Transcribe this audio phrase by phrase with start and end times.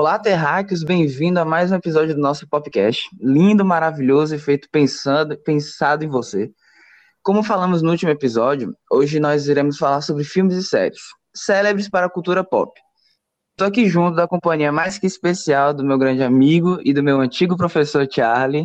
[0.00, 3.06] Olá, terráqueos, bem-vindo a mais um episódio do nosso podcast.
[3.20, 6.50] Lindo, maravilhoso e feito pensando, pensado em você.
[7.22, 11.02] Como falamos no último episódio, hoje nós iremos falar sobre filmes e séries,
[11.36, 12.72] célebres para a cultura pop.
[13.50, 17.20] Estou aqui junto da companhia mais que especial do meu grande amigo e do meu
[17.20, 18.64] antigo professor Charlie.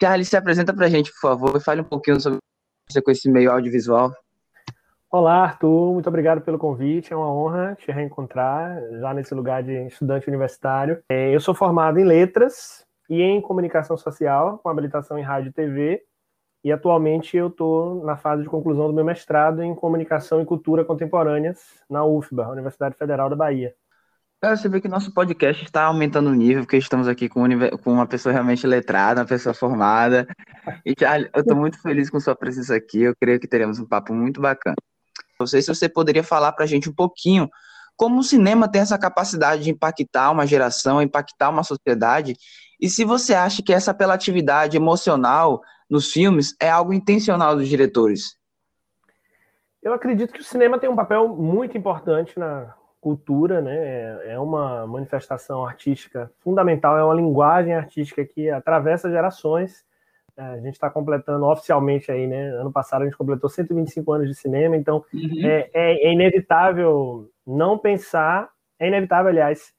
[0.00, 2.38] Charlie, se apresenta para a gente, por favor, e fale um pouquinho sobre
[2.90, 4.10] você com esse meio audiovisual.
[5.12, 7.12] Olá, Arthur, muito obrigado pelo convite.
[7.12, 11.02] É uma honra te reencontrar já nesse lugar de estudante universitário.
[11.08, 15.52] É, eu sou formado em letras e em comunicação social, com habilitação em rádio e
[15.52, 16.04] TV.
[16.62, 20.84] E atualmente eu estou na fase de conclusão do meu mestrado em comunicação e cultura
[20.84, 21.58] contemporâneas
[21.90, 23.74] na UFBA, Universidade Federal da Bahia.
[24.40, 27.42] Cara, você vê que nosso podcast está aumentando o nível, porque estamos aqui com,
[27.84, 30.28] uma pessoa realmente letrada, uma pessoa formada.
[30.86, 33.02] E, Charlie, eu estou muito feliz com sua presença aqui.
[33.02, 34.76] Eu creio que teremos um papo muito bacana.
[35.40, 37.48] Não sei se você poderia falar para a gente um pouquinho
[37.96, 42.34] como o cinema tem essa capacidade de impactar uma geração, impactar uma sociedade,
[42.80, 48.38] e se você acha que essa apelatividade emocional nos filmes é algo intencional dos diretores.
[49.82, 54.30] Eu acredito que o cinema tem um papel muito importante na cultura, né?
[54.30, 59.89] É uma manifestação artística fundamental, é uma linguagem artística que atravessa gerações é,
[60.40, 62.48] a gente está completando oficialmente aí, né?
[62.50, 65.40] Ano passado a gente completou 125 anos de cinema, então uhum.
[65.44, 69.74] é, é, é, inevitável não pensar, é inevitável, aliás,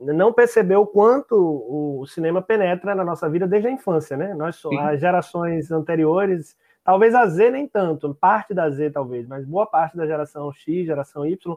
[0.00, 4.34] não perceber o quanto o, cinema penetra na nossa vida desde a infância, né?
[4.34, 9.66] Nós, as gerações anteriores, talvez a Z nem tanto, parte da Z talvez, mas boa
[9.66, 11.56] parte da geração X, geração Y,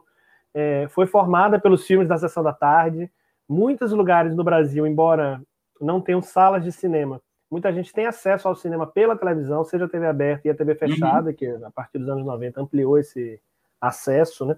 [0.52, 3.10] é, foi formada pelos filmes da Sessão da Tarde.
[3.48, 5.40] Muitos lugares no Brasil, embora
[5.80, 9.88] não tenham salas de cinema, Muita gente tem acesso ao cinema pela televisão, seja a
[9.88, 11.34] TV aberta e a TV fechada, uhum.
[11.34, 13.40] que a partir dos anos 90 ampliou esse
[13.80, 14.56] acesso, né?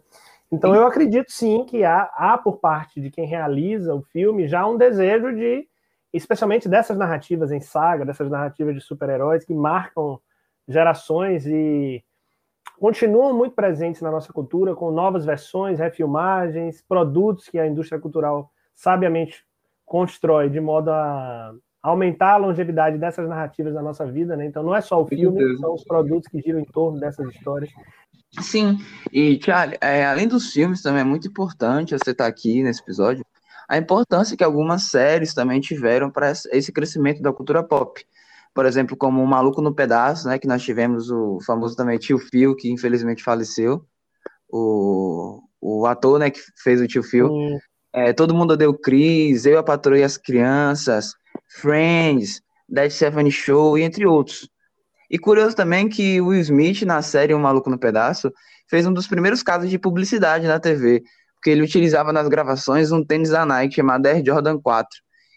[0.50, 4.66] Então eu acredito sim que há, há por parte de quem realiza o filme já
[4.66, 5.66] um desejo de,
[6.12, 10.20] especialmente dessas narrativas em saga, dessas narrativas de super-heróis que marcam
[10.68, 12.04] gerações e
[12.78, 18.50] continuam muito presentes na nossa cultura, com novas versões, refilmagens, produtos que a indústria cultural
[18.74, 19.46] sabiamente
[19.86, 24.46] constrói de modo a aumentar a longevidade dessas narrativas na nossa vida, né?
[24.46, 27.70] Então não é só o filme, são os produtos que giram em torno dessas histórias.
[28.40, 28.78] Sim,
[29.12, 33.26] e Charlie, é, além dos filmes, também é muito importante você estar aqui nesse episódio,
[33.68, 38.02] a importância que algumas séries também tiveram para esse crescimento da cultura pop.
[38.54, 42.18] Por exemplo, como o Maluco no Pedaço, né, que nós tivemos o famoso também Tio
[42.18, 43.84] Phil, que infelizmente faleceu,
[44.48, 47.30] o, o ator né, que fez o Tio Phil.
[47.94, 51.14] É, todo mundo deu Cris, Eu, a Patroa e as Crianças,
[51.60, 54.48] Friends, Dead Seven Show e entre outros.
[55.10, 58.32] E curioso também que Will Smith, na série Um Maluco no Pedaço,
[58.68, 61.02] fez um dos primeiros casos de publicidade na TV,
[61.34, 64.88] porque ele utilizava nas gravações um tênis da Nike chamado Air Jordan 4,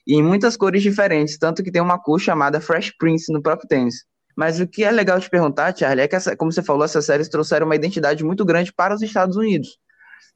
[0.08, 3.68] e em muitas cores diferentes, tanto que tem uma cor chamada Fresh Prince no próprio
[3.68, 4.06] tênis.
[4.36, 7.06] Mas o que é legal te perguntar, Charlie, é que, essa, como você falou, essas
[7.06, 9.78] séries trouxeram uma identidade muito grande para os Estados Unidos.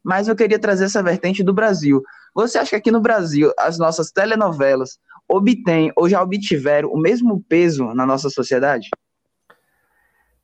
[0.03, 2.01] Mas eu queria trazer essa vertente do Brasil.
[2.34, 4.97] Você acha que aqui no Brasil as nossas telenovelas
[5.29, 8.90] obtêm ou já obtiveram o mesmo peso na nossa sociedade?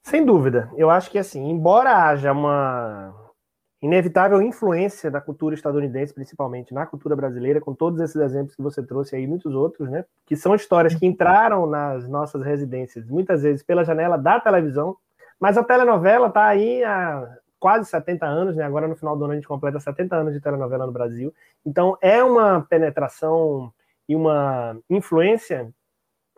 [0.03, 0.71] Sem dúvida.
[0.77, 3.13] Eu acho que, assim, embora haja uma
[3.81, 8.81] inevitável influência da cultura estadunidense, principalmente na cultura brasileira, com todos esses exemplos que você
[8.81, 10.05] trouxe aí, muitos outros, né?
[10.25, 14.95] Que são histórias que entraram nas nossas residências, muitas vezes pela janela da televisão,
[15.39, 18.63] mas a telenovela está aí há quase 70 anos, né?
[18.63, 21.33] Agora no final do ano a gente completa 70 anos de telenovela no Brasil.
[21.65, 23.71] Então é uma penetração
[24.07, 25.73] e uma influência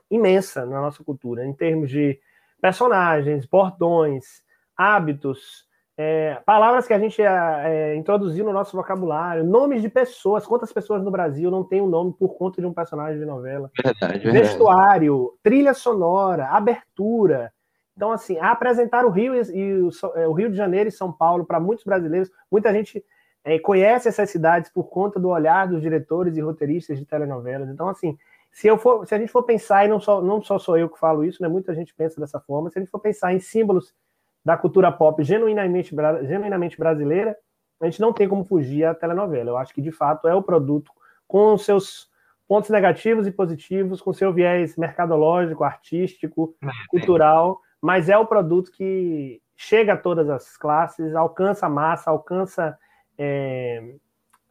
[0.09, 2.19] imensa na nossa cultura, em termos de
[2.61, 4.41] personagens, bordões,
[4.75, 5.67] hábitos,
[5.99, 10.45] é, palavras que a gente é, é, introduziu no nosso vocabulário, nomes de pessoas.
[10.45, 13.71] Quantas pessoas no Brasil não têm um nome por conta de um personagem de novela?
[13.83, 14.47] Verdade, verdade.
[14.47, 17.51] Vestuário, trilha sonora, abertura.
[17.95, 21.11] Então, assim, apresentar o Rio e, e o, é, o, Rio de Janeiro e São
[21.11, 23.03] Paulo para muitos brasileiros, muita gente
[23.47, 27.69] é, conhece essas cidades por conta do olhar dos diretores e roteiristas de telenovelas.
[27.69, 28.17] Então, assim,
[28.51, 30.89] se, eu for, se a gente for pensar, e não só, não só sou eu
[30.89, 33.39] que falo isso, né, muita gente pensa dessa forma, se a gente for pensar em
[33.39, 33.95] símbolos
[34.43, 35.95] da cultura pop genuinamente,
[36.27, 37.37] genuinamente brasileira,
[37.79, 39.51] a gente não tem como fugir à telenovela.
[39.51, 40.91] Eu acho que, de fato, é o produto
[41.25, 42.09] com os seus
[42.49, 48.71] pontos negativos e positivos, com seu viés mercadológico, artístico, é, cultural, mas é o produto
[48.73, 52.77] que chega a todas as classes, alcança a massa, alcança
[53.17, 53.95] é,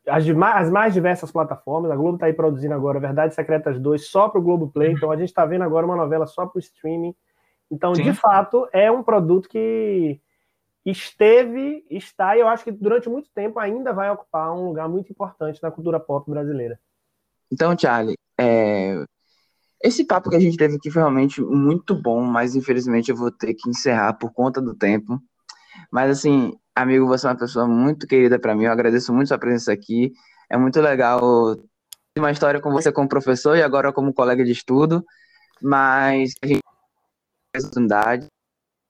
[0.07, 1.91] as, as, mais diversas plataformas.
[1.91, 5.11] A Globo está aí produzindo agora Verdades Secretas 2 só para o Globo Play, então
[5.11, 7.15] a gente está vendo agora uma novela só para o streaming.
[7.71, 8.05] Então, Sim.
[8.05, 10.21] de fato, é um produto que
[10.85, 15.11] esteve, está e eu acho que durante muito tempo ainda vai ocupar um lugar muito
[15.11, 16.79] importante na cultura pop brasileira.
[17.51, 19.05] Então, Charlie, é,
[19.83, 23.33] esse papo que a gente teve aqui foi realmente muito bom, mas infelizmente eu vou
[23.33, 25.21] ter que encerrar por conta do tempo.
[25.91, 28.65] Mas assim, amigo, você é uma pessoa muito querida para mim.
[28.65, 30.13] Eu agradeço muito sua presença aqui.
[30.51, 31.57] É muito legal
[32.17, 35.05] uma história com você como professor e agora como colega de estudo.
[35.61, 38.27] Mas a gente tem oportunidade.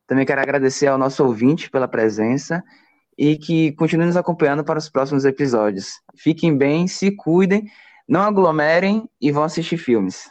[0.07, 2.63] Também quero agradecer ao nosso ouvinte pela presença
[3.17, 6.01] e que continue nos acompanhando para os próximos episódios.
[6.17, 7.67] Fiquem bem, se cuidem,
[8.09, 10.29] não aglomerem e vão assistir filmes.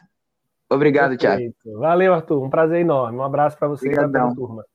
[0.69, 1.55] Obrigado, Perfeito.
[1.63, 1.79] Thiago.
[1.79, 2.43] Valeu, Arthur.
[2.43, 3.17] Um prazer enorme.
[3.17, 4.09] Um abraço para você Obrigadão.
[4.09, 4.65] e para a turma.